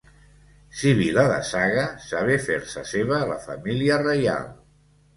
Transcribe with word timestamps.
Sibil·la 0.79 1.25
de 1.33 1.35
Saga 1.51 1.85
sabé 2.07 2.39
fer-se 2.49 2.87
seva 2.95 3.23
la 3.37 3.41
família 3.49 4.05
reial. 4.09 4.53